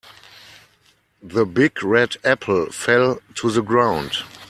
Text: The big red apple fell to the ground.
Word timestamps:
The 1.21 1.45
big 1.45 1.83
red 1.83 2.15
apple 2.23 2.71
fell 2.71 3.21
to 3.35 3.51
the 3.51 3.61
ground. 3.61 4.13